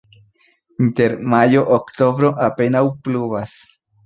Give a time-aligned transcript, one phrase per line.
[0.85, 3.55] Inter majo-oktobro apenaŭ pluvas.